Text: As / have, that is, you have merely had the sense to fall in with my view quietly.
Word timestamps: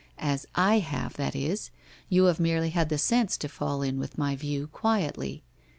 As 0.17 0.47
/ 0.51 0.55
have, 0.55 1.13
that 1.17 1.35
is, 1.35 1.69
you 2.09 2.23
have 2.23 2.39
merely 2.39 2.71
had 2.71 2.89
the 2.89 2.97
sense 2.97 3.37
to 3.37 3.47
fall 3.47 3.83
in 3.83 3.99
with 3.99 4.17
my 4.17 4.35
view 4.35 4.65
quietly. 4.65 5.43